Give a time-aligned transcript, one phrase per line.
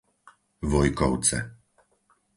[0.71, 1.37] Vojkovce